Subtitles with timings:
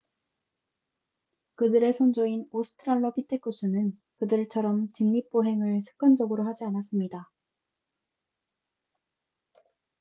[1.53, 7.29] 그들의 선조인 오스트랄로 피테쿠스는 그들처럼 직립보행을 습관적으로 하지 않았습니다